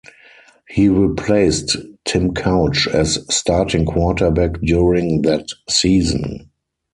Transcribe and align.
He 0.67 0.89
replaced 0.89 1.77
Tim 2.05 2.33
Couch 2.33 2.87
as 2.87 3.23
starting 3.29 3.85
quarterback 3.85 4.59
during 4.61 5.21
that 5.21 5.49
season. 5.69 6.49